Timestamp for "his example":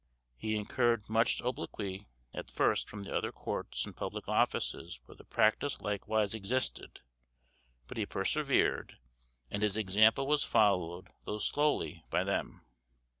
9.61-10.25